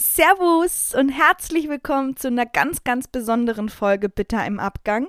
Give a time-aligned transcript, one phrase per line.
[0.00, 5.08] Servus und herzlich willkommen zu einer ganz, ganz besonderen Folge Bitter im Abgang.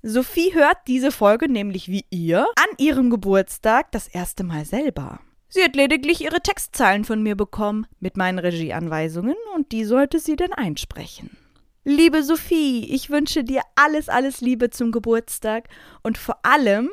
[0.00, 5.18] Sophie hört diese Folge nämlich wie ihr an ihrem Geburtstag das erste Mal selber.
[5.48, 10.36] Sie hat lediglich ihre Textzeilen von mir bekommen mit meinen Regieanweisungen und die sollte sie
[10.36, 11.36] dann einsprechen.
[11.82, 15.68] Liebe Sophie, ich wünsche dir alles, alles Liebe zum Geburtstag
[16.04, 16.90] und vor allem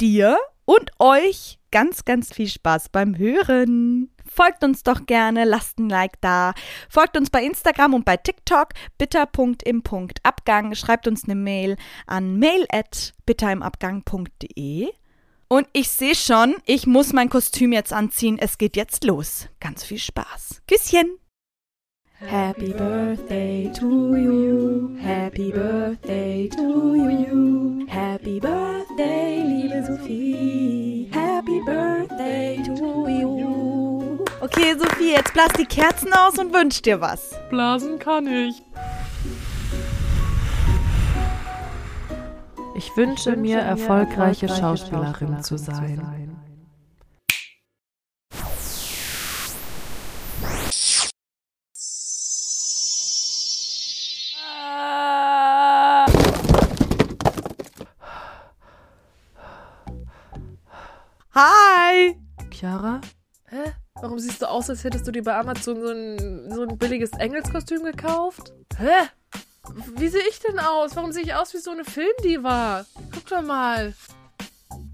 [0.00, 4.10] dir und euch ganz, ganz viel Spaß beim Hören.
[4.28, 6.54] Folgt uns doch gerne, lasst ein Like da.
[6.88, 10.74] Folgt uns bei Instagram und bei TikTok bitter.im.abgang.
[10.74, 14.88] Schreibt uns eine Mail an mail at bitterimabgang.de.
[15.48, 18.38] Und ich sehe schon, ich muss mein Kostüm jetzt anziehen.
[18.38, 19.48] Es geht jetzt los.
[19.60, 20.62] Ganz viel Spaß.
[20.68, 21.18] Küsschen.
[22.20, 24.96] Happy birthday to you.
[25.00, 27.86] Happy birthday to you.
[27.88, 28.67] Happy birthday,
[34.58, 37.30] Okay, Sophie, jetzt blas die Kerzen aus und wünsch dir was.
[37.48, 38.60] Blasen kann ich.
[42.74, 46.34] Ich wünsche, mir erfolgreiche Schauspielerin zu sein.
[61.32, 62.16] Hi!
[62.50, 63.00] Chiara?
[64.00, 67.10] Warum siehst du aus, als hättest du dir bei Amazon so ein, so ein billiges
[67.12, 68.52] Engelskostüm gekauft?
[68.78, 69.08] Hä?
[69.96, 70.94] Wie sehe ich denn aus?
[70.94, 72.86] Warum sehe ich aus wie so eine Filmdiva?
[73.12, 73.94] Guck doch mal.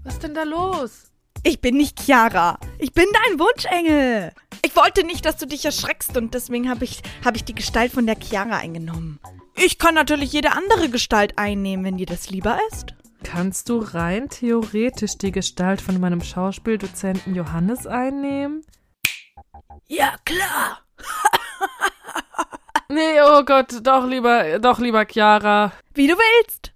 [0.03, 1.11] Was ist denn da los?
[1.43, 2.57] Ich bin nicht Chiara.
[2.79, 4.31] Ich bin dein Wunschengel.
[4.65, 7.91] Ich wollte nicht, dass du dich erschreckst und deswegen habe ich, hab ich die Gestalt
[7.91, 9.19] von der Chiara eingenommen.
[9.55, 12.95] Ich kann natürlich jede andere Gestalt einnehmen, wenn dir das lieber ist.
[13.23, 18.65] Kannst du rein theoretisch die Gestalt von meinem Schauspieldozenten Johannes einnehmen?
[19.87, 20.79] Ja, klar.
[22.87, 25.73] Nee, oh Gott, doch lieber, doch lieber Chiara.
[25.95, 26.71] Wie du willst.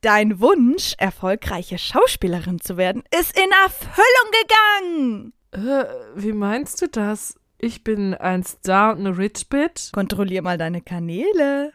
[0.00, 5.32] Dein Wunsch, erfolgreiche Schauspielerin zu werden, ist in Erfüllung gegangen.
[5.50, 7.34] Äh, wie meinst du das?
[7.58, 9.90] Ich bin ein Star und eine Rich Bitch?
[9.92, 11.72] Kontrollier mal deine Kanäle.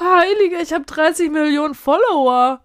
[0.00, 2.62] Heilige, ich habe 30 Millionen Follower.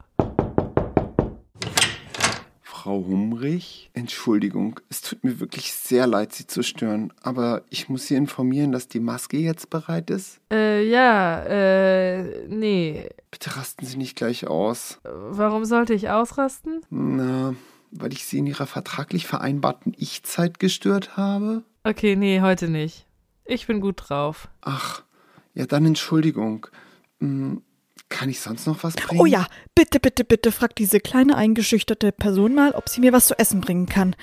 [2.88, 3.90] Frau Humrich?
[3.92, 8.72] Entschuldigung, es tut mir wirklich sehr leid, Sie zu stören, aber ich muss Sie informieren,
[8.72, 10.40] dass die Maske jetzt bereit ist.
[10.54, 13.10] Äh, ja, äh, nee.
[13.30, 15.02] Bitte rasten Sie nicht gleich aus.
[15.04, 16.80] Warum sollte ich ausrasten?
[16.90, 17.56] Na,
[17.92, 21.64] weil ich Sie in Ihrer vertraglich vereinbarten Ich-Zeit gestört habe?
[21.84, 23.06] Okay, nee, heute nicht.
[23.44, 24.48] Ich bin gut drauf.
[24.62, 25.04] Ach,
[25.54, 26.68] ja, dann Entschuldigung.
[28.10, 29.20] Kann ich sonst noch was bringen?
[29.20, 33.28] Oh ja, bitte, bitte, bitte frag diese kleine eingeschüchterte Person mal, ob sie mir was
[33.28, 34.16] zu essen bringen kann.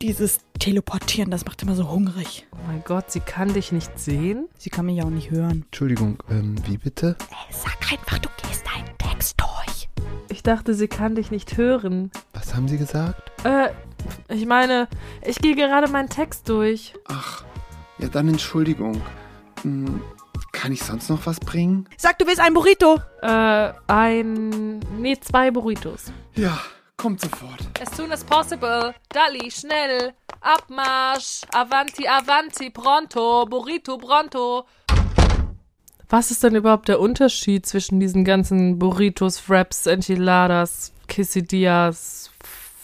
[0.00, 2.46] Dieses Teleportieren, das macht immer so hungrig.
[2.52, 4.48] Oh mein Gott, sie kann dich nicht sehen?
[4.56, 5.64] Sie kann mich ja auch nicht hören.
[5.66, 7.16] Entschuldigung, ähm, wie bitte?
[7.30, 9.88] Äh, sag einfach, du gehst deinen Text durch.
[10.28, 12.10] Ich dachte, sie kann dich nicht hören.
[12.32, 13.32] Was haben Sie gesagt?
[13.44, 13.70] Äh,
[14.28, 14.88] ich meine,
[15.22, 16.94] ich gehe gerade meinen Text durch.
[17.06, 17.44] Ach,
[17.98, 19.00] ja, dann Entschuldigung.
[19.62, 20.00] Hm,
[20.64, 21.86] kann ich sonst noch was bringen?
[21.98, 22.98] Sag, du willst ein Burrito.
[23.20, 24.78] Äh, ein.
[24.98, 26.04] Nee, zwei Burritos.
[26.36, 26.58] Ja,
[26.96, 27.60] kommt sofort.
[27.82, 28.94] As soon as possible.
[29.10, 30.14] Dali, schnell.
[30.40, 31.42] Abmarsch.
[31.52, 33.44] Avanti, avanti, pronto.
[33.44, 34.64] Burrito, pronto.
[36.08, 42.30] Was ist denn überhaupt der Unterschied zwischen diesen ganzen Burritos, Wraps, Enchiladas, Quesadillas,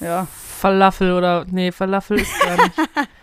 [0.00, 0.26] Ja.
[0.58, 1.46] Falafel oder.
[1.50, 2.74] Nee, Falafel ist gar nicht.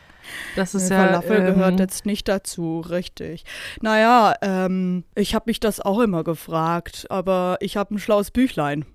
[0.57, 1.05] Das ist ja.
[1.05, 3.43] Falafel ähm, gehört jetzt nicht dazu, richtig.
[3.81, 8.85] Naja, ähm, ich habe mich das auch immer gefragt, aber ich habe ein schlaues Büchlein.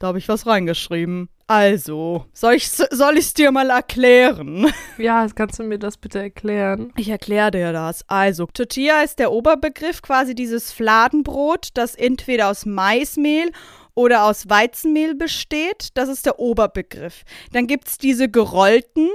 [0.00, 1.28] Da habe ich was reingeschrieben.
[1.46, 4.66] Also, soll ich soll ich's dir mal erklären?
[4.98, 6.92] Ja, kannst du mir das bitte erklären?
[6.96, 8.04] Ich erkläre dir das.
[8.08, 13.52] Also, Tortilla ist der Oberbegriff, quasi dieses Fladenbrot, das entweder aus Maismehl
[13.94, 15.90] oder aus Weizenmehl besteht.
[15.94, 17.22] Das ist der Oberbegriff.
[17.52, 19.08] Dann gibt's diese gerollten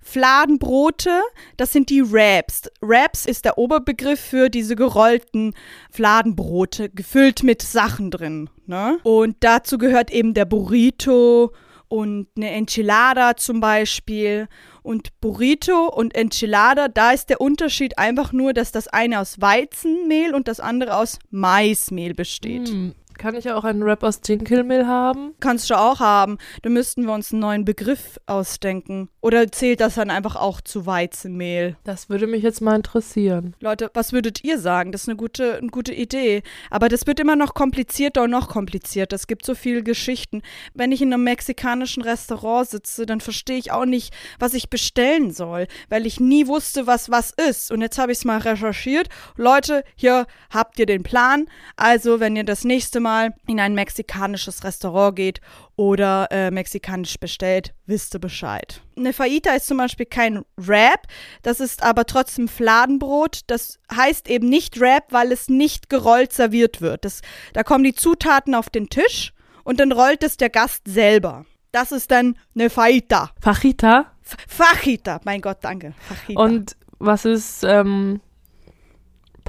[0.00, 1.20] Fladenbrote,
[1.56, 2.62] das sind die Wraps.
[2.80, 5.54] Wraps ist der Oberbegriff für diese gerollten
[5.90, 8.50] Fladenbrote, gefüllt mit Sachen drin.
[8.66, 8.98] Ne?
[9.02, 11.52] Und dazu gehört eben der Burrito
[11.88, 14.48] und eine Enchilada zum Beispiel.
[14.82, 20.34] Und Burrito und Enchilada, da ist der Unterschied einfach nur, dass das eine aus Weizenmehl
[20.34, 22.68] und das andere aus Maismehl besteht.
[22.68, 22.94] Hm.
[23.20, 25.34] Kann ich auch einen Rap aus Dinkelmehl haben?
[25.40, 26.38] Kannst du auch haben.
[26.62, 29.10] Da müssten wir uns einen neuen Begriff ausdenken.
[29.20, 31.76] Oder zählt das dann einfach auch zu Weizenmehl?
[31.84, 33.54] Das würde mich jetzt mal interessieren.
[33.60, 34.90] Leute, was würdet ihr sagen?
[34.90, 36.42] Das ist eine gute, eine gute Idee.
[36.70, 39.16] Aber das wird immer noch komplizierter und noch komplizierter.
[39.16, 40.40] Es gibt so viele Geschichten.
[40.72, 45.30] Wenn ich in einem mexikanischen Restaurant sitze, dann verstehe ich auch nicht, was ich bestellen
[45.30, 47.70] soll, weil ich nie wusste, was was ist.
[47.70, 49.10] Und jetzt habe ich es mal recherchiert.
[49.36, 51.48] Leute, hier habt ihr den Plan.
[51.76, 55.40] Also, wenn ihr das nächste Mal Mal in ein mexikanisches Restaurant geht
[55.74, 58.82] oder äh, mexikanisch bestellt, wisst ihr Bescheid.
[58.96, 61.08] Eine Faita ist zum Beispiel kein Wrap,
[61.42, 63.40] das ist aber trotzdem Fladenbrot.
[63.48, 67.04] Das heißt eben nicht Wrap, weil es nicht gerollt serviert wird.
[67.04, 67.22] Das,
[67.52, 69.32] da kommen die Zutaten auf den Tisch
[69.64, 71.46] und dann rollt es der Gast selber.
[71.72, 73.32] Das ist dann eine Faita.
[73.40, 74.06] Fajita?
[74.22, 75.94] F Fajita, mein Gott, danke.
[76.08, 76.40] Fajita.
[76.40, 78.20] Und was ist ähm,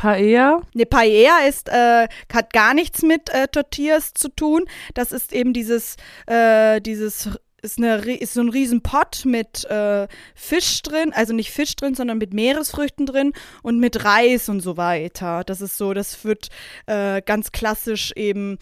[0.01, 0.62] Paella?
[0.74, 4.65] Ne, Paella ist, äh, hat gar nichts mit äh, Tortillas zu tun.
[4.95, 5.95] Das ist eben dieses,
[6.25, 7.30] äh, dieses
[7.62, 12.18] ist, eine, ist so ein Riesenpott mit äh, Fisch drin, also nicht Fisch drin, sondern
[12.18, 15.44] mit Meeresfrüchten drin und mit Reis und so weiter.
[15.44, 16.47] Das ist so, das wird
[16.88, 18.57] äh, ganz klassisch eben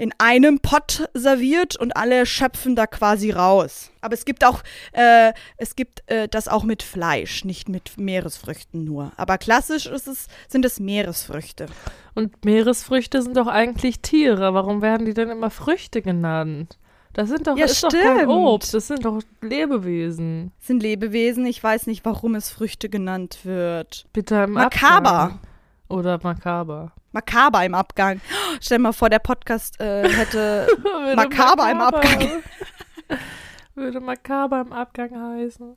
[0.00, 3.90] in einem Pott serviert und alle schöpfen da quasi raus.
[4.00, 4.62] Aber es gibt auch,
[4.92, 9.12] äh, es gibt äh, das auch mit Fleisch, nicht mit Meeresfrüchten nur.
[9.18, 11.66] Aber klassisch ist es, sind es Meeresfrüchte.
[12.14, 14.54] Und Meeresfrüchte sind doch eigentlich Tiere.
[14.54, 16.78] Warum werden die denn immer Früchte genannt?
[17.12, 18.26] Das sind doch, Ja, ist doch kein.
[18.26, 20.52] Obst, das sind doch Lebewesen.
[20.60, 24.06] Es sind Lebewesen, ich weiß nicht, warum es Früchte genannt wird.
[24.14, 25.10] Bitte im Makaber.
[25.10, 25.40] Abgang.
[25.90, 26.92] Oder makaber.
[27.12, 28.20] Makaber im Abgang.
[28.60, 32.42] Stell dir mal vor, der Podcast äh, hätte Würde Makaber im Abgang.
[33.74, 35.76] Würde makaber im Abgang heißen.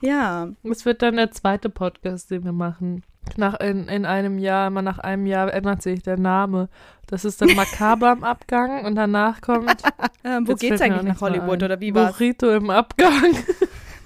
[0.00, 3.02] Ja, Es wird dann der zweite Podcast, den wir machen.
[3.36, 6.68] Nach in, in einem Jahr, immer nach einem Jahr ändert sich der Name.
[7.06, 9.82] Das ist dann makaber im Abgang und danach kommt.
[10.24, 12.12] ähm, wo geht's eigentlich nach Hollywood oder wie war's?
[12.12, 13.34] Burrito im Abgang.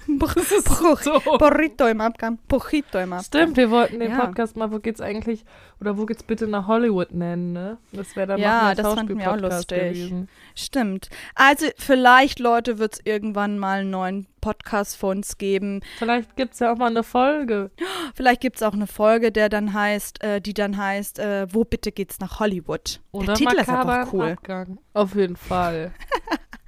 [1.01, 1.19] So.
[1.37, 2.39] Burrito im Abgang.
[2.47, 3.23] Burrito im Abgang.
[3.23, 4.25] Stimmt, wir wollten den Ja.
[4.25, 5.45] Podcast mal, wo geht's eigentlich,
[5.79, 7.77] oder wo geht's bitte nach Hollywood nennen, ne?
[7.91, 9.77] Das wäre dann Ja, noch ein das fanden wir auch lustig.
[9.93, 10.29] gewesen.
[10.55, 11.09] Stimmt.
[11.35, 15.81] Also vielleicht, Leute, wird es irgendwann mal einen neuen Podcast von uns geben.
[15.97, 17.71] Vielleicht gibt's ja auch mal eine Folge.
[18.15, 21.65] Vielleicht gibt es auch eine Folge, der dann heißt, äh, die dann heißt, äh, wo
[21.65, 23.01] bitte geht's nach Hollywood?
[23.11, 24.31] Oder der Titel ist einfach cool.
[24.31, 24.77] Abgang.
[24.93, 25.91] Auf jeden Fall.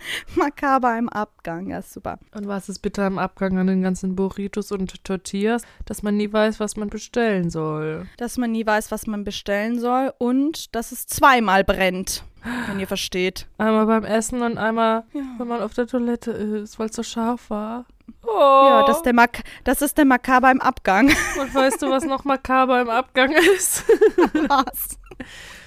[0.35, 2.17] Makaber im Abgang, ja super.
[2.35, 5.63] Und was ist bitte im Abgang an den ganzen Burritos und Tortillas?
[5.85, 8.07] Dass man nie weiß, was man bestellen soll.
[8.17, 12.23] Dass man nie weiß, was man bestellen soll und dass es zweimal brennt,
[12.67, 13.47] wenn ihr versteht.
[13.57, 15.21] Einmal beim Essen und einmal, Ja.
[15.37, 17.85] wenn man auf der Toilette ist, weil es so scharf war.
[18.23, 18.27] Oh.
[18.67, 21.07] Ja, das ist, der Mak das ist der Makaber im Abgang.
[21.39, 23.85] Und weißt du, was noch makaber im Abgang ist?
[24.47, 24.99] Was?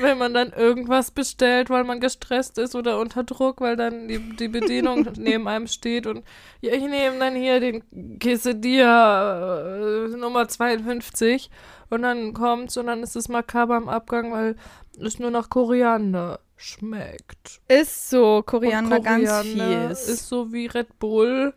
[0.00, 4.18] Wenn man dann irgendwas bestellt, weil man gestresst ist oder unter Druck, weil dann die,
[4.36, 6.24] die Bedienung neben einem steht und
[6.60, 11.50] ja, ich nehme dann hier den Quesadilla äh, Nummer 52
[11.90, 14.56] und dann kommt's und dann ist es makaber im Abgang, weil
[15.00, 17.60] es nur nach Koriander schmeckt.
[17.68, 20.08] Ist so, Und Koriander, ganz Koriander fies.
[20.08, 21.54] Ist so wie Red Bull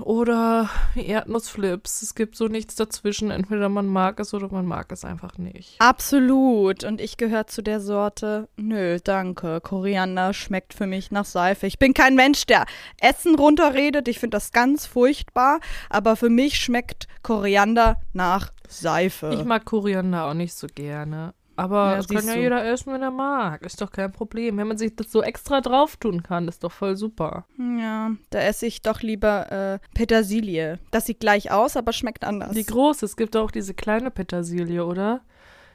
[0.00, 2.02] oder Erdnussflips.
[2.02, 3.30] Es gibt so nichts dazwischen.
[3.30, 5.76] Entweder man mag es oder man mag es einfach nicht.
[5.80, 6.84] Absolut.
[6.84, 9.60] Und ich gehöre zu der Sorte, nö, danke.
[9.60, 11.66] Koriander schmeckt für mich nach Seife.
[11.66, 12.66] Ich bin kein Mensch, der
[13.00, 14.08] Essen runterredet.
[14.08, 15.60] Ich finde das ganz furchtbar.
[15.90, 19.32] Aber für mich schmeckt Koriander nach Seife.
[19.34, 21.34] Ich mag Koriander auch nicht so gerne.
[21.62, 22.40] Aber Ja, das kann ja du.
[22.40, 23.62] jeder essen, wenn er mag.
[23.64, 24.56] Ist doch kein Problem.
[24.56, 27.44] Wenn man sich das so extra drauf tun kann, ist doch voll super.
[27.58, 30.78] ja, da esse ich doch lieber äh, Petersilie.
[30.90, 32.52] Das sieht gleich aus, aber schmeckt anders.
[32.52, 35.20] Die große, es gibt auch diese kleine Petersilie, oder?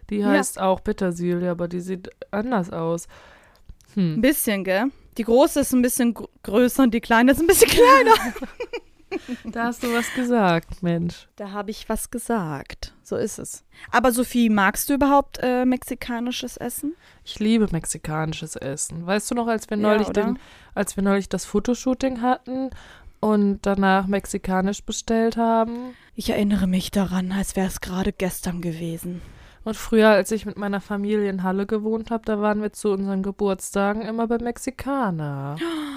[0.10, 0.28] Die Ja.
[0.30, 3.08] heißt auch Petersilie, aber die sieht anders aus.
[3.96, 4.22] ein Hm.
[4.22, 4.86] bisschen, gell?
[5.18, 8.14] Die große ist ein bisschen gr größer und die kleine ist ein bisschen kleiner.
[9.46, 11.28] Da hast du was gesagt, Mensch.
[11.36, 12.94] Da habe ich was gesagt.
[13.04, 13.64] So ist es.
[13.92, 16.96] Aber Sophie, magst du überhaupt äh, mexikanisches Essen?
[17.24, 19.06] Ich liebe mexikanisches Essen.
[19.06, 20.24] Weißt du noch, als wir Ja, neulich oder?
[20.24, 20.40] den,
[20.76, 22.70] als wir neulich das Fotoshooting hatten
[23.20, 25.96] und danach mexikanisch bestellt haben?
[26.16, 29.22] Ich erinnere mich daran, als wäre es gerade gestern gewesen.
[29.64, 32.90] Und früher, als ich mit meiner Familie in Halle gewohnt habe, da waren wir zu
[32.90, 35.58] unseren Geburtstagen immer bei Mexikaner.
[35.66, 35.97] Oh,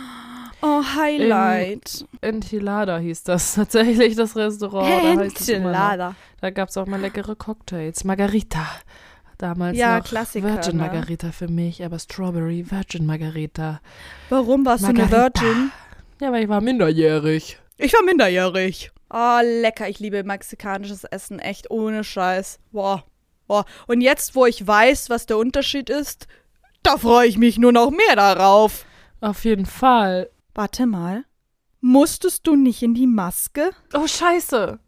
[0.62, 2.04] Highlight.
[2.20, 4.88] Enchilada hieß das tatsächlich, das Restaurant.
[4.88, 5.22] da.
[5.22, 6.14] Enchilada.
[6.40, 8.04] Da gab es auch mal leckere Cocktails.
[8.04, 8.66] Margarita.
[9.38, 10.82] Damals Ja, noch Klassiker, Virgin ne?
[10.82, 13.80] Margarita für mich, aber Strawberry Virgin Margarita.
[14.28, 15.40] Warum warst du eine Margarita.
[15.42, 15.72] Virgin?
[16.20, 17.58] Ja, weil ich war minderjährig.
[17.78, 18.90] Ich war minderjährig.
[19.08, 19.88] Oh, lecker.
[19.88, 21.38] Ich liebe mexikanisches Essen.
[21.38, 22.58] Echt ohne Scheiß.
[22.70, 23.04] Boah.
[23.48, 26.28] Oh, und jetzt, wo ich weiß, was der Unterschied ist,
[26.82, 28.84] da freue ich mich nur noch mehr darauf.
[29.22, 30.28] Auf jeden Fall.
[30.54, 31.24] Warte mal.
[31.80, 33.70] Musstest du nicht in die Maske?
[33.94, 34.78] Oh, scheiße.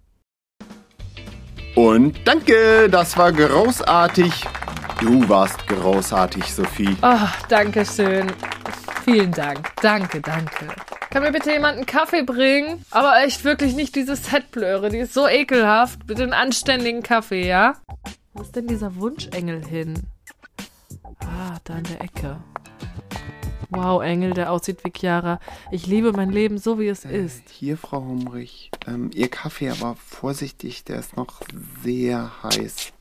[1.75, 4.45] Und danke, das war großartig.
[5.00, 6.97] Du warst großartig, Sophie.
[7.02, 8.31] Oh, danke schön.
[9.04, 9.71] Vielen Dank.
[9.81, 10.69] Danke, danke.
[11.11, 12.85] Kann mir bitte jemand einen Kaffee bringen?
[12.90, 14.90] Aber echt wirklich nicht diese Setblöre.
[14.90, 16.07] Die ist so ekelhaft.
[16.07, 17.75] Bitte einen anständigen Kaffee, ja?
[18.33, 19.95] Wo ist denn dieser Wunschengel hin?
[21.21, 22.37] Ah, da in der Ecke.
[23.75, 25.41] Wow, Engel, der aussieht wie Chiara.
[25.71, 27.49] Ich liebe mein Leben so, wie es ist.
[27.49, 28.71] Hier, Frau Humrich.
[28.87, 31.41] Ähm, Ihr Kaffee, aber vorsichtig, der ist noch
[31.83, 32.93] sehr heiß.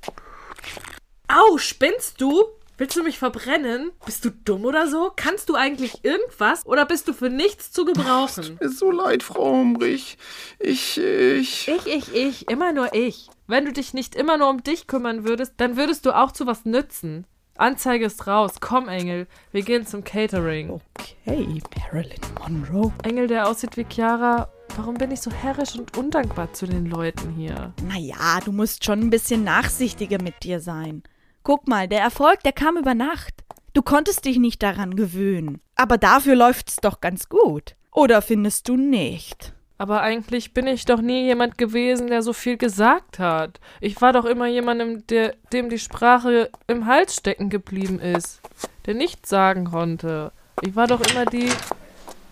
[1.27, 2.45] Au, spinnst du?
[2.77, 3.91] Willst du mich verbrennen?
[4.05, 5.11] Bist du dumm oder so?
[5.13, 8.57] Kannst du eigentlich irgendwas oder bist du für nichts zu gebrauchen?
[8.61, 10.17] Ist so leid, Frau Humrich.
[10.57, 11.67] Ich, ich.
[11.67, 13.29] Ich, ich, ich, immer nur ich.
[13.45, 16.47] Wenn du dich nicht immer nur um dich kümmern würdest, dann würdest du auch zu
[16.47, 17.27] was nützen.
[17.57, 18.53] Anzeige ist raus.
[18.59, 19.27] Komm, Engel.
[19.51, 20.81] Wir gehen zum Catering.
[20.99, 22.91] Okay, Marilyn Monroe.
[23.03, 24.49] Engel, der aussieht wie Chiara.
[24.77, 27.73] Warum bin ich so herrisch und undankbar zu den Leuten hier?
[27.83, 31.03] Naja, du musst schon ein bisschen nachsichtiger mit dir sein.
[31.43, 33.43] Guck mal, der Erfolg, der kam über Nacht.
[33.73, 35.61] Du konntest dich nicht daran gewöhnen.
[35.75, 37.75] Aber dafür läuft's doch ganz gut.
[37.91, 39.53] Oder findest du nicht?
[39.81, 43.59] Aber eigentlich bin ich doch nie jemand gewesen, der so viel gesagt hat.
[43.79, 48.41] Ich war doch immer jemandem, der, dem die Sprache im Hals stecken geblieben ist,
[48.85, 50.33] der nichts sagen konnte.
[50.61, 51.49] Ich war doch immer die,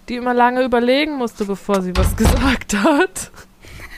[0.10, 3.32] die immer lange überlegen musste, bevor sie was gesagt hat.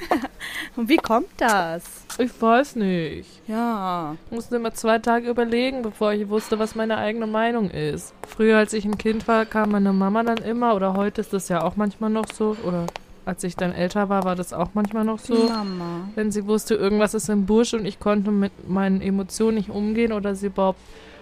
[0.78, 1.84] Und wie kommt das?
[2.20, 3.42] Ich weiß nicht.
[3.50, 4.16] Ja.
[4.28, 8.14] Ich musste immer zwei Tage überlegen, bevor ich wusste, was meine eigene Meinung ist.
[8.30, 11.50] Früher, als ich ein Kind war, kam meine Mama dann immer, oder heute ist das
[11.50, 12.88] ja auch manchmal noch so, oder
[13.26, 15.36] als ich dann älter war, war das auch manchmal noch so.
[15.36, 16.10] Mama.
[16.16, 20.12] Wenn sie wusste, irgendwas ist im Busch und ich konnte mit meinen Emotionen nicht umgehen
[20.12, 20.80] oder sie überhaupt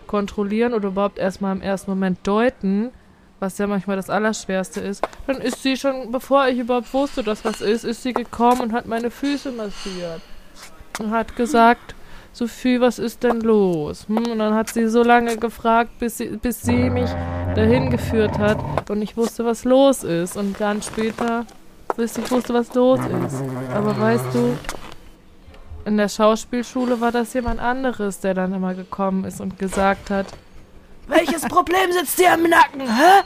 [0.07, 2.91] kontrollieren oder überhaupt erstmal im ersten Moment deuten,
[3.39, 7.45] was ja manchmal das Allerschwerste ist, dann ist sie schon, bevor ich überhaupt wusste, dass
[7.45, 10.21] was ist, ist sie gekommen und hat meine Füße massiert.
[10.99, 11.95] Und hat gesagt,
[12.33, 14.07] Sophie, was ist denn los?
[14.07, 17.09] Hm, und dann hat sie so lange gefragt, bis sie, bis sie mich
[17.55, 20.37] dahin geführt hat und ich wusste, was los ist.
[20.37, 21.45] Und dann später,
[21.99, 23.43] bis ich wusste, was los ist.
[23.73, 24.57] Aber weißt du,
[25.83, 30.27] in der Schauspielschule war das jemand anderes, der dann immer gekommen ist und gesagt hat,
[31.07, 33.23] welches Problem sitzt dir im Nacken, hä?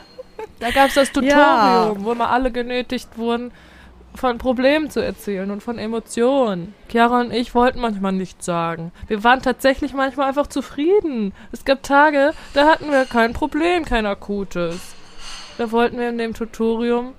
[0.60, 1.94] Da gab es das Tutorium, Ja.
[2.00, 3.52] wo immer alle genötigt wurden,
[4.16, 6.74] von Problemen zu erzählen und von Emotionen.
[6.90, 8.92] Chiara und ich wollten manchmal nichts sagen.
[9.08, 11.32] Wir waren tatsächlich manchmal einfach zufrieden.
[11.52, 14.80] Es gab Tage, da hatten wir kein Problem, kein akutes.
[15.60, 17.14] Da wollten wir in dem Tutorium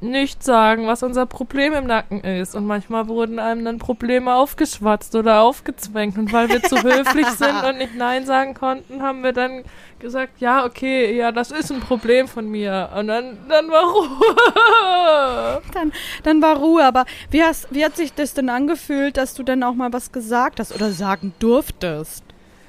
[0.00, 2.54] nicht sagen, was unser Problem im Nacken ist.
[2.54, 6.18] Und manchmal wurden einem dann Probleme aufgeschwatzt oder aufgezwängt.
[6.18, 9.64] Und weil wir zu höflich sind und nicht Nein sagen konnten, haben wir dann
[9.98, 12.90] gesagt, ja, okay, ja, das ist ein Problem von mir.
[12.96, 15.62] Und dann, dann war Ruhe.
[15.72, 19.42] Dann, dann war Ruhe, aber wie, hast, wie hat sich das denn angefühlt, dass du
[19.42, 22.24] dann auch mal was gesagt hast oder sagen durftest?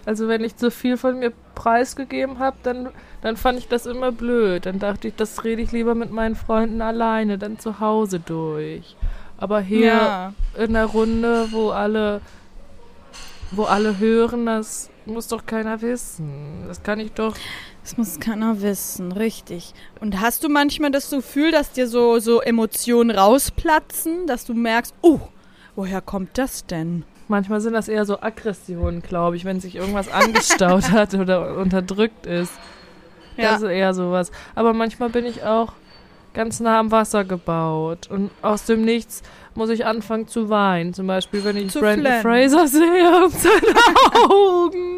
[0.08, 2.90] Also wenn ich zu viel von mir preisgegeben habe, dann,
[3.22, 4.66] dann fand ich das immer blöd.
[4.66, 8.96] Dann dachte ich, das rede ich lieber mit meinen Freunden alleine, dann zu Hause durch.
[9.38, 10.34] Aber hier Ja.
[10.58, 12.22] in der Runde, wo alle,
[13.52, 16.64] wo alle hören, das muss doch keiner wissen.
[16.70, 17.36] Das kann ich doch.
[17.84, 19.74] Das muss keiner wissen, richtig.
[20.00, 24.94] Und hast du manchmal das Gefühl, dass dir so, so Emotionen rausplatzen, dass du merkst,
[25.02, 25.20] oh,
[25.76, 27.04] woher kommt das denn?
[27.28, 32.26] Manchmal sind das eher so Aggressionen, glaube ich, wenn sich irgendwas angestaut hat oder unterdrückt
[32.26, 32.54] ist.
[33.36, 34.32] Das ist eher sowas.
[34.56, 35.74] Aber manchmal bin ich auch
[36.34, 38.08] ganz nah am Wasser gebaut.
[38.10, 39.22] Und aus dem Nichts
[39.56, 40.94] muss ich anfangen zu weinen.
[40.94, 42.22] Zum Beispiel, wenn ich Zu Brandon.
[42.22, 43.76] Fraser sehe und seine
[44.32, 44.97] Augen.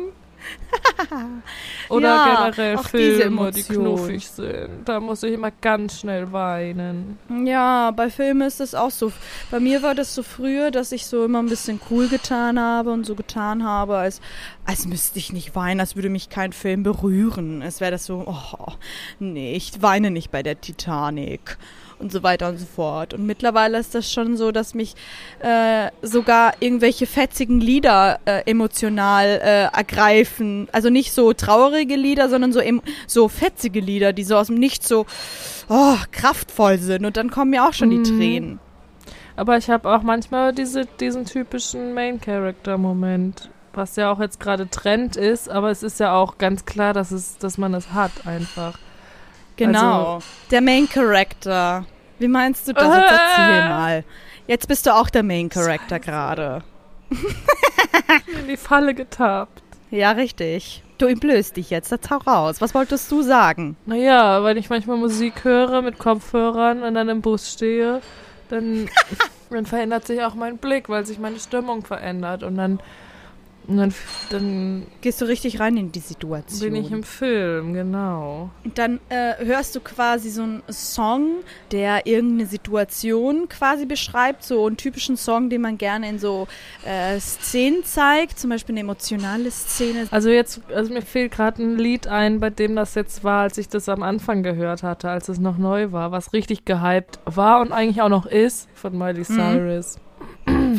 [1.89, 4.69] Oder Ja, generell Filme, die knuffig sind.
[4.85, 7.17] Da muss ich immer ganz schnell weinen.
[7.45, 9.11] Ja, bei Filmen ist es auch so.
[9.49, 12.91] Bei mir war das so früher, dass ich so immer ein bisschen cool getan habe
[12.91, 14.21] und so getan habe, als,
[14.65, 17.61] als müsste ich nicht weinen, als würde mich kein Film berühren.
[17.61, 18.73] Es wäre das so, oh,
[19.19, 21.57] nee, ich weine nicht bei der Titanic
[22.00, 23.13] und so weiter und so fort.
[23.13, 24.96] Und mittlerweile ist das schon so, dass mich
[25.39, 30.68] äh, sogar irgendwelche fetzigen Lieder äh, emotional äh, ergreifen.
[30.72, 32.62] Also nicht so traurige Lieder, sondern so,
[33.08, 35.06] so fetzige Lieder, die so aus dem Nichts so
[35.70, 37.06] oh, kraftvoll sind.
[37.06, 38.03] Und dann kommen mir auch schon die Mhm.
[38.03, 38.60] Tränen.
[39.36, 45.15] Aber ich habe auch manchmal diese, diesen typischen Main-Character-Moment, was ja auch jetzt gerade Trend
[45.15, 48.77] ist, aber es ist ja auch ganz klar, dass, es, dass man es hat einfach.
[49.67, 50.19] Genau.
[50.51, 51.85] der Main Character.
[52.17, 52.83] Wie meinst du das?
[52.83, 53.69] Jetzt erzähl Äh.
[53.69, 54.03] mal.
[54.47, 56.63] Jetzt bist du auch der Main Character gerade.
[57.11, 59.61] in die Falle getappt.
[59.91, 60.83] Ja, richtig.
[60.97, 62.59] Du entblößt dich jetzt, jetzt hau raus.
[62.61, 63.77] Was wolltest du sagen?
[63.85, 68.01] Naja, wenn ich manchmal Musik höre mit Kopfhörern und dann im Bus stehe,
[68.49, 68.89] dann,
[69.49, 72.43] dann verändert sich auch mein Blick, weil sich meine Stimmung verändert.
[72.43, 72.79] Und dann,
[73.69, 73.93] und dann,
[74.31, 76.71] dann Gehst du richtig rein in die Situation.
[76.71, 78.49] bin ich im Film, genau.
[78.63, 81.35] Und dann äh, hörst du quasi so einen Song,
[81.71, 86.47] der irgendeine Situation quasi beschreibt, so einen typischen Song, den man gerne in so
[86.83, 90.07] äh, Szenen zeigt, zum Beispiel eine emotionale Szene.
[90.09, 93.59] Also jetzt, also mir fehlt gerade ein Lied ein, bei dem das jetzt war, als
[93.59, 97.61] ich das am Anfang gehört hatte, als es noch neu war, was richtig gehypt war
[97.61, 99.97] und eigentlich auch noch ist von Miley Cyrus.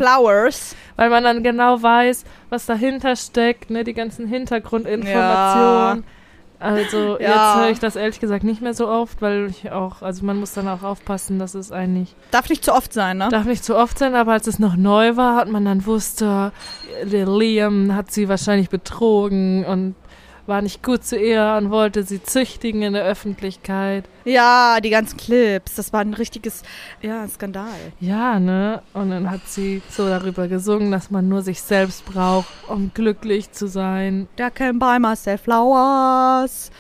[0.01, 0.75] Flowers.
[0.97, 6.05] Weil man dann genau weiß, was dahinter steckt, ne, die ganzen Hintergrundinformationen.
[6.59, 7.29] Also Ja.
[7.29, 10.39] jetzt höre ich das ehrlich gesagt nicht mehr so oft, weil ich auch, also man
[10.39, 13.29] muss dann auch aufpassen, dass es eigentlich Darf nicht zu oft sein, ne?
[13.31, 16.53] Darf nicht zu oft sein, aber als es noch neu war, hat man dann wusste,
[17.03, 19.95] der Liam hat sie wahrscheinlich betrogen und
[20.47, 24.05] war nicht gut zu ihr und wollte sie züchtigen in der Öffentlichkeit.
[24.25, 25.75] Ja, die ganzen Clips.
[25.75, 26.63] Das war ein richtiges,
[27.03, 27.93] ja, Skandal.
[28.01, 28.83] Ja, ne?
[28.93, 33.53] Und dann hat sie so darüber gesungen, dass man nur sich selbst braucht, um glücklich
[33.53, 34.29] zu sein.
[34.39, 36.71] I can buy myself flowers.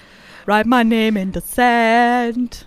[0.46, 2.66] Write my name in the sand.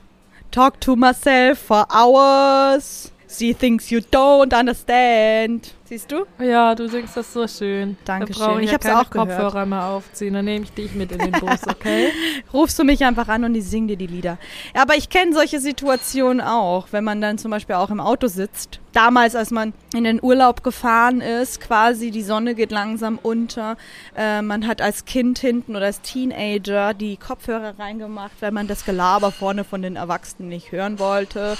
[0.52, 3.13] Talk to myself for hours.
[3.34, 5.74] See things you don't understand.
[5.86, 6.26] Siehst du?
[6.40, 7.98] Ja, du singst das so schön.
[8.06, 8.40] Dankeschön.
[8.40, 9.30] Da brauche ich, Ich ja keine auch gehört.
[9.30, 10.36] Kopfhörer mehr aufziehen.
[10.36, 12.12] Dann nehme ich dich mit in den Bus, okay?
[12.54, 14.38] Rufst du mich einfach an und ich sing dir die Lieder.
[14.76, 18.28] Ja, aber ich kenne solche Situationen auch, wenn man dann zum Beispiel auch im Auto
[18.28, 18.80] sitzt.
[18.92, 23.78] Damals, als man in den Urlaub gefahren ist, quasi die Sonne geht langsam unter.
[24.16, 28.86] Äh, man hat als Kind hinten oder als Teenager die Kopfhörer reingemacht, weil man das
[28.86, 31.58] Gelaber vorne von den Erwachsenen nicht hören wollte.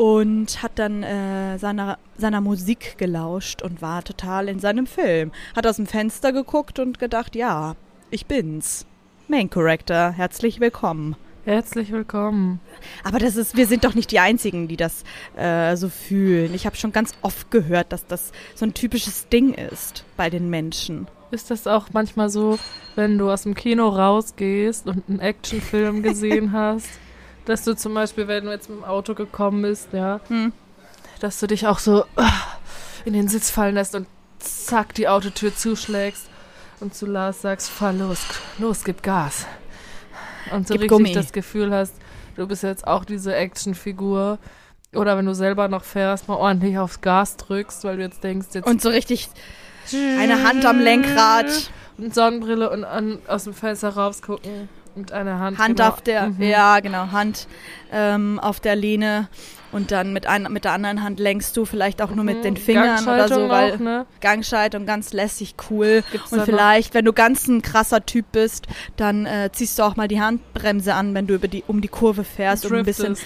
[0.00, 5.30] Und hat dann äh, seiner, seiner Musik gelauscht und war total in seinem Film.
[5.54, 7.76] Hat aus dem Fenster geguckt und gedacht, ja,
[8.10, 8.86] ich bin's.
[9.28, 11.16] Main Character, herzlich willkommen.
[11.44, 12.60] Herzlich willkommen.
[13.04, 15.04] Aber das ist, wir sind doch nicht die Einzigen, die das
[15.36, 16.54] äh, so fühlen.
[16.54, 20.48] Ich habe schon ganz oft gehört, dass das so ein typisches Ding ist bei den
[20.48, 21.08] Menschen.
[21.30, 22.58] Ist das auch manchmal so,
[22.94, 26.88] wenn du aus dem Kino rausgehst und einen Actionfilm gesehen hast,
[27.50, 30.52] dass du zum Beispiel, wenn du jetzt mit dem Auto gekommen bist, ja, Hm.
[31.20, 32.32] dass du dich auch so ah,
[33.04, 34.06] in den Sitz fallen lässt und
[34.38, 36.28] zack die Autotür zuschlägst
[36.80, 38.20] und zu Lars sagst, fahr los,
[38.58, 39.46] los, gib Gas.
[40.52, 41.12] Und so Gib richtig Gummi.
[41.12, 41.94] das Gefühl hast,
[42.36, 44.38] du bist jetzt auch diese Actionfigur.
[44.94, 48.48] Oder wenn du selber noch fährst, mal ordentlich aufs Gas drückst, weil du jetzt denkst,
[48.54, 49.28] jetzt Und so richtig
[49.92, 55.58] eine Hand am Lenkrad, und Sonnenbrille und an, aus dem Fenster rausgucken mit einer Hand.
[55.58, 55.88] Hand genau.
[55.88, 56.42] auf der, Mhm.
[56.42, 57.46] ja genau, Hand
[57.92, 59.28] ähm, auf der Lehne
[59.72, 62.56] und dann mit, ein, mit der anderen Hand lenkst du vielleicht auch nur mit den
[62.56, 63.48] Fingern oder so, Mhm.
[63.48, 64.06] Weil auch, ne?
[64.20, 66.02] Gangschaltung ganz lässig, cool.
[66.10, 69.78] Gibt's Und da noch- vielleicht, wenn du ganz ein krasser Typ bist, dann äh, ziehst
[69.78, 72.72] du auch mal die Handbremse an, wenn du über die, um die Kurve fährst, um
[72.74, 73.16] ein bisschen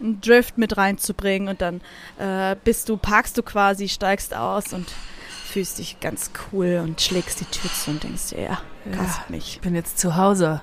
[0.00, 1.80] einen Drift mit reinzubringen und dann
[2.18, 4.86] äh, bist du, parkst du quasi, steigst aus und
[5.46, 8.58] fühlst dich ganz cool und schlägst die Tür zu und denkst dir, ja,
[8.90, 9.60] kasst Ich mich.
[9.62, 10.62] bin jetzt zu Hause.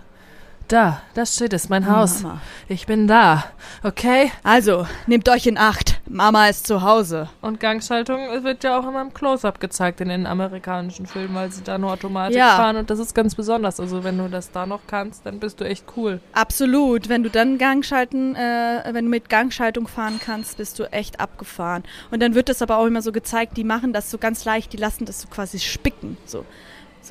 [0.72, 2.24] Da, das steht es, mein Haus.
[2.24, 2.40] Mama.
[2.70, 3.44] Ich bin da,
[3.84, 4.32] okay?
[4.42, 6.00] Also, nehmt euch in Acht.
[6.08, 7.28] Mama ist zu Hause.
[7.42, 11.62] Und Gangschaltung wird ja auch immer im Close-Up gezeigt in den amerikanischen Filmen, weil sie
[11.62, 12.56] da nur Automatik Ja.
[12.56, 13.82] fahren und das ist ganz besonders.
[13.82, 16.22] Also wenn du das da noch kannst, dann bist du echt cool.
[16.32, 17.10] Absolut.
[17.10, 21.84] Wenn du dann Gangschalten, äh, wenn du mit Gangschaltung fahren kannst, bist du echt abgefahren.
[22.12, 24.72] Und dann wird das aber auch immer so gezeigt, die machen das so ganz leicht,
[24.72, 26.16] die lassen das so quasi spicken.
[26.26, 26.46] So.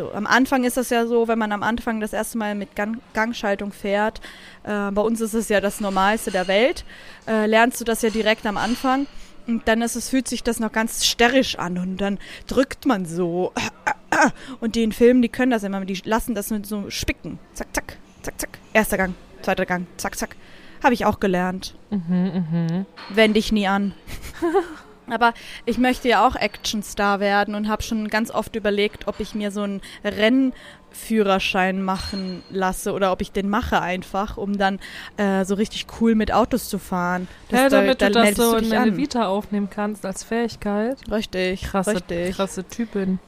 [0.01, 2.75] So, am Anfang ist das ja so, wenn man am Anfang das erste Mal mit
[2.75, 4.23] Gang Gangschaltung fährt,
[4.63, 6.87] äh, bei uns ist es ja das Normalste der Welt,
[7.29, 9.07] äh, lernst du das ja direkt am Anfang
[9.47, 13.05] und dann ist es, fühlt sich das noch ganz sterrisch an und dann drückt man
[13.05, 13.53] so.
[14.61, 17.39] Und die in Filmen, die können das immer, die lassen das mit so spicken.
[17.55, 18.59] Zack, zack, zack, zack.
[18.73, 20.37] Erster Gang, zweiter Gang, zack, zack.
[20.83, 21.77] Habe ich auch gelernt.
[21.91, 22.87] Mhm, mhm.
[23.11, 23.95] Wend dich nie an.
[25.11, 25.35] Aber
[25.67, 29.51] ich möchte ja auch Actionstar werden und habe schon ganz oft überlegt, ob ich mir
[29.51, 34.79] so einen Rennführerschein machen lasse oder ob ich den mache einfach, um dann
[35.17, 37.29] äh, so richtig cool mit Autos zu fahren.
[37.51, 38.97] Ja, da- damit da du das so in deine.
[38.97, 40.99] Vita aufnehmen kannst als Fähigkeit.
[41.11, 42.37] Richtig, Krasse, richtig.
[42.37, 43.19] krasse Typin.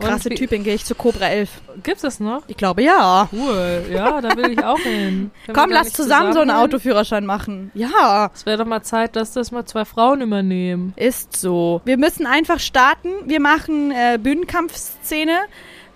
[0.00, 1.50] Und Krasse wie- Typin, gehe ich zu Cobra 11.
[1.82, 2.42] Gibt's das noch?
[2.46, 3.28] Ich glaube ja.
[3.32, 5.30] Cool, ja, da will ich auch hin.
[5.46, 6.50] Können Komm, lass nicht zusammen so einen?
[6.50, 7.70] Autoführerschein machen.
[7.74, 10.92] Ja, Es wäre doch mal Zeit, dass das mal zwei Frauen übernehmen.
[10.96, 11.80] ist so.
[11.84, 13.10] Wir müssen einfach starten.
[13.26, 15.38] Wir machen äh, Bühnenkampfszene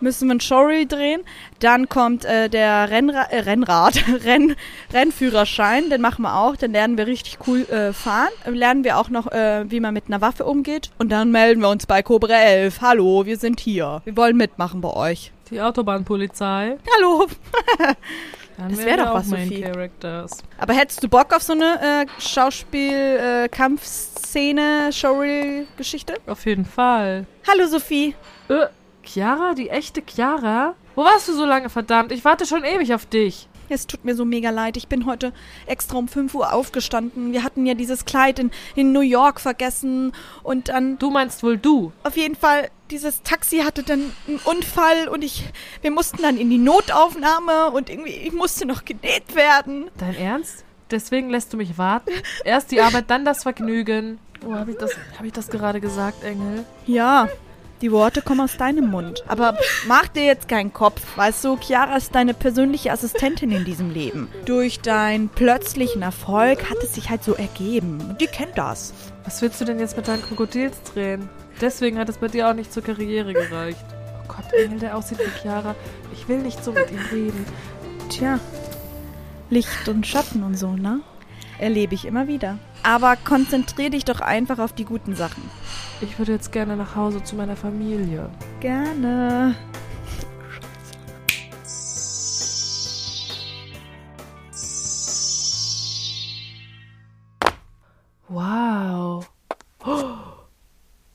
[0.01, 1.21] müssen wir ein Showreel drehen.
[1.61, 4.55] Dann kommt äh, der Rennra äh, Rennrad, Renn
[4.93, 6.57] Rennführerschein, den machen wir auch.
[6.57, 8.31] Dann lernen wir richtig cool äh, fahren.
[8.47, 10.91] Lernen wir auch noch, äh, wie man mit einer Waffe umgeht.
[10.99, 12.81] Und dann melden wir uns bei Cobra 11.
[12.81, 14.03] Hallo, wir sind hier.
[14.05, 15.33] Wir wollen mitmachen bei euch.
[15.51, 16.79] Die Autobahnpolizei.
[16.97, 17.27] Hallo.
[18.57, 19.63] Dann Das wär wären doch was, Main Sophie.
[19.63, 20.39] Characters.
[20.59, 26.15] Aber hättest du Bock auf so eine äh, Schauspiel-Kampfszene, Showreel-Geschichte?
[26.27, 27.27] Auf jeden Fall.
[27.49, 28.15] Hallo Sophie.
[28.49, 28.67] Äh,
[29.05, 29.55] Chiara?
[29.55, 30.75] Die echte Chiara?
[30.95, 32.13] Wo warst du so lange, verdammt?
[32.13, 33.49] Ich warte schon ewig auf dich.
[33.71, 34.77] Es tut mir so mega leid.
[34.77, 35.33] Ich bin heute
[35.67, 37.33] extra um 5 Uhr aufgestanden.
[37.33, 40.13] Wir hatten ja dieses Kleid in, in New York vergessen.
[40.43, 41.91] Und dann, Du meinst wohl du.
[42.03, 45.45] auf jeden Fall, dieses Taxi hatte dann einen Unfall und ich,
[45.81, 49.87] wir mussten dann in die Notaufnahme und irgendwie, ich musste noch genäht werden.
[49.99, 50.65] Dein Ernst?
[50.91, 52.11] Deswegen lässt du mich warten?
[52.45, 54.19] Erst die Arbeit, dann das Vergnügen.
[54.47, 56.67] Oh, habe ich, das- hab ich das gerade gesagt, Engel?
[56.87, 57.29] Ja,
[57.81, 59.25] die Worte kommen aus deinem Mund.
[59.29, 61.01] Aber mach dir jetzt keinen Kopf.
[61.17, 64.29] Weißt du, Chiara ist deine persönliche Assistentin in diesem Leben.
[64.45, 68.01] Durch deinen plötzlichen Erfolg hat es sich halt so ergeben.
[68.09, 68.95] Und die kennt das.
[69.25, 71.29] Was willst du denn jetzt mit deinen Krokodils drehen?
[71.61, 73.85] Deswegen hat es bei dir auch nicht zur Karriere gereicht.
[74.23, 75.75] Oh Gott, Engel, der aussieht wie Chiara.
[76.13, 77.47] Ich will nicht so mit ihm reden.
[78.09, 78.39] Tja,
[79.51, 81.01] Licht und Schatten und so, ne?
[81.59, 82.59] Erlebe ich immer wieder.
[82.85, 85.43] Aber konzentrier dich doch einfach auf die guten Sachen.
[86.03, 88.29] Ich würde jetzt gerne nach Hause zu meiner Familie.
[88.61, 89.57] Gerne.
[98.29, 99.27] Wow.
[99.87, 100.05] Oh,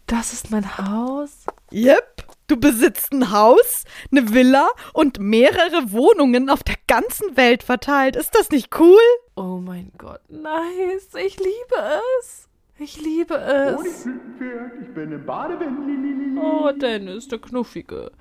[0.07, 1.45] das ist mein Haus?
[1.71, 2.25] Yep.
[2.47, 8.15] Du besitzt ein Haus, eine Villa und mehrere Wohnungen auf der ganzen Welt verteilt.
[8.15, 8.97] Ist das nicht cool?
[9.41, 11.15] Oh mein Gott, nice.
[11.25, 11.75] Ich liebe
[12.19, 12.49] es.
[12.77, 14.05] Ich liebe es.
[14.05, 16.37] Ich bin im Badewänden.
[16.37, 18.11] Oh, Dennis, der Knuffige.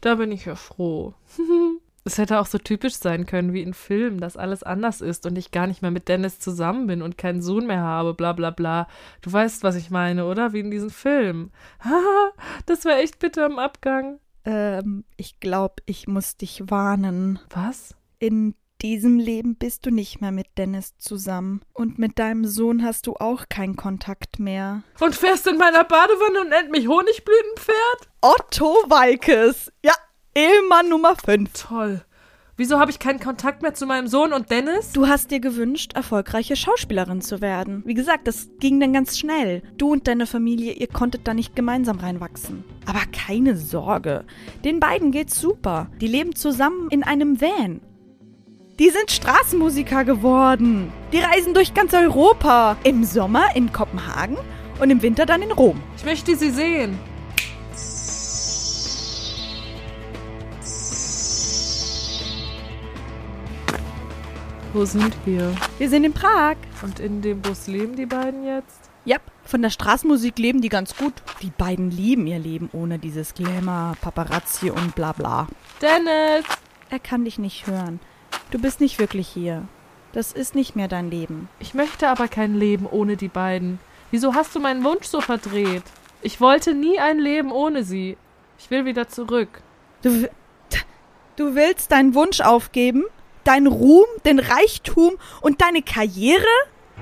[0.00, 1.14] Da bin ich ja froh.
[2.04, 5.36] Es hätte auch so typisch sein können wie in Filmen, dass alles anders ist und
[5.36, 8.48] ich gar nicht mehr mit Dennis zusammen bin und keinen Sohn mehr habe, bla bla
[8.50, 8.86] bla.
[9.20, 10.54] Du weißt, was ich meine, oder?
[10.54, 11.50] Wie in diesem Film.
[11.80, 12.30] Haha,
[12.66, 14.20] das wäre echt bitter im Abgang.
[14.46, 17.40] Ähm, ich glaube, ich muss dich warnen.
[17.50, 17.94] Was?
[18.20, 21.62] In diesem Leben bist du nicht mehr mit Dennis zusammen.
[21.72, 24.82] Und mit deinem Sohn hast du auch keinen Kontakt mehr.
[25.00, 28.08] Und fährst in meiner Badewanne und nennt mich Honigblütenpferd?
[28.20, 29.72] Otto Walkes.
[29.84, 29.94] Ja,
[30.34, 31.50] Ehemann Nummer 5.
[31.52, 32.04] Toll.
[32.60, 34.90] Wieso habe ich keinen Kontakt mehr zu meinem Sohn und Dennis?
[34.90, 37.84] Du hast dir gewünscht, erfolgreiche Schauspielerin zu werden.
[37.86, 39.62] Wie gesagt, das ging dann ganz schnell.
[39.76, 42.64] Du und deine Familie, ihr konntet da nicht gemeinsam reinwachsen.
[42.84, 44.24] Aber keine Sorge.
[44.64, 45.88] Den beiden geht's super.
[46.00, 47.80] Die leben zusammen in einem Van.
[48.78, 50.92] Die sind Straßenmusiker geworden.
[51.12, 52.76] Die reisen durch ganz Europa.
[52.84, 54.36] Im Sommer in Kopenhagen
[54.78, 55.82] und im Winter dann in Rom.
[55.96, 56.96] Ich möchte sie sehen.
[64.72, 65.52] Wo sind wir?
[65.78, 66.54] Wir sind in Prag.
[66.82, 68.90] Und in dem Bus leben die beiden jetzt?
[69.04, 71.14] Yep, von der Straßenmusik leben die ganz gut.
[71.42, 75.48] Die beiden lieben ihr Leben ohne dieses Glamour, Paparazzi und bla bla.
[75.82, 76.44] Dennis!
[76.90, 77.98] Er kann dich nicht hören.
[78.50, 79.68] Du bist nicht wirklich hier.
[80.12, 81.48] Das ist nicht mehr dein Leben.
[81.58, 83.78] Ich möchte aber kein Leben ohne die beiden.
[84.10, 85.82] Wieso hast du meinen Wunsch so verdreht?
[86.22, 88.16] Ich wollte nie ein Leben ohne sie.
[88.58, 89.60] Ich will wieder zurück.
[90.02, 90.28] Du,
[91.36, 93.04] du willst deinen Wunsch aufgeben?
[93.44, 96.42] Deinen Ruhm, den Reichtum und deine Karriere?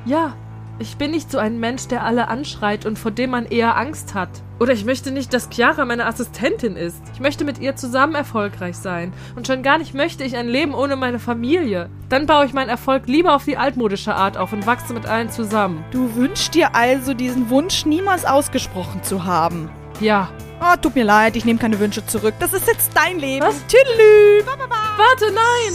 [0.05, 0.37] Ja,
[0.79, 4.15] ich bin nicht so ein Mensch, der alle anschreit und vor dem man eher Angst
[4.15, 4.29] hat.
[4.61, 7.03] Oder ich möchte nicht, dass Chiara meine Assistentin ist.
[7.15, 9.13] Ich möchte mit ihr zusammen erfolgreich sein.
[9.37, 11.89] Und schon gar nicht möchte ich ein Leben ohne meine Familie.
[12.09, 15.31] Dann baue ich meinen Erfolg lieber auf die altmodische Art auf und wachse mit allen
[15.31, 15.85] zusammen.
[15.91, 19.71] Du wünschst dir also, diesen Wunsch niemals ausgesprochen zu haben.
[20.01, 20.29] Ja.
[20.61, 22.35] Oh, tut mir leid, ich nehme keine Wünsche zurück.
[22.39, 23.45] Das ist jetzt dein Leben.
[23.45, 23.63] Was?
[23.67, 24.45] Tüdelü.
[24.47, 25.75] Warte, nein!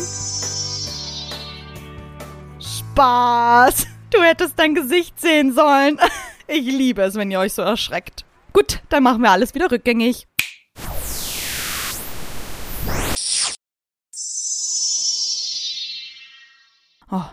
[2.60, 3.91] Spaß.
[4.12, 6.00] Du hättest dein Gesicht sehen sollen.
[6.54, 8.26] Ich liebe es, wenn ihr euch so erschreckt.
[8.52, 10.28] Gut, dann machen wir alles wieder rückgängig.
[17.10, 17.24] Oh,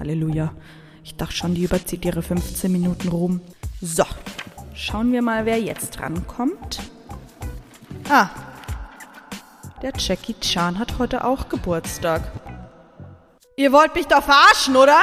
[0.00, 0.52] Halleluja.
[1.04, 3.40] Ich dachte schon, die überzieht ihre 15 Minuten rum.
[3.80, 4.04] So,
[4.74, 6.80] schauen wir mal, wer jetzt rankommt.
[8.08, 8.30] Ah,
[9.80, 12.32] der Jackie Chan hat heute auch Geburtstag.
[13.56, 14.98] Ihr wollt mich doch verarschen, oder?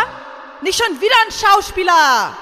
[0.61, 2.37] Nicht schon wieder ein Schauspieler!